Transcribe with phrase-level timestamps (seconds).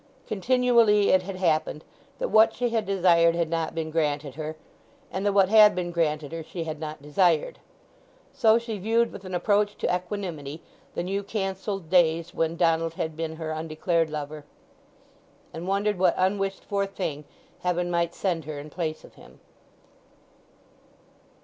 [0.25, 1.83] Continually it had happened
[2.17, 4.55] that what she had desired had not been granted her,
[5.11, 7.59] and that what had been granted her she had not desired.
[8.33, 10.63] So she viewed with an approach to equanimity
[10.95, 14.43] the now cancelled days when Donald had been her undeclared lover,
[15.53, 17.23] and wondered what unwished for thing
[17.59, 19.39] Heaven might send her in place of him.